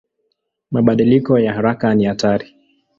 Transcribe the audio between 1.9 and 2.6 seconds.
ni hatari.